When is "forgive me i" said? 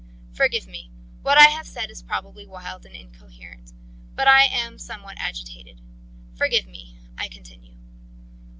6.33-7.27